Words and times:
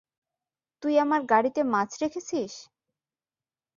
তুই 0.83 0.93
আমার 0.99 1.21
গাড়িতে 1.23 1.61
মাছ 1.73 1.89
রেখেছিস? 2.03 2.53